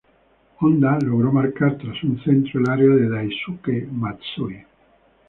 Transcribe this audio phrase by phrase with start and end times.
[0.59, 4.63] Honda logró marcar tras un centro al área de Daisuke Matsui.